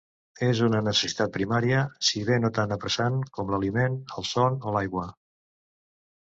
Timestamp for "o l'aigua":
4.65-5.07